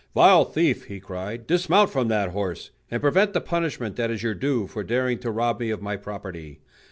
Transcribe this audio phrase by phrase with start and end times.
[0.15, 4.33] "Vile thief," he cried, "dismount from that horse, and prevent the punishment that is your
[4.33, 6.59] due for daring to rob me of my property.